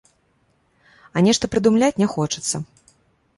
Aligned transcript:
А 1.15 1.23
нешта 1.27 1.51
прыдумляць 1.57 1.91
не 2.05 2.09
хочацца. 2.15 2.55